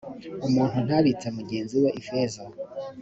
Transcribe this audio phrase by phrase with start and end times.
[0.47, 2.41] umuntu ntabitse mugenzi we ifeza.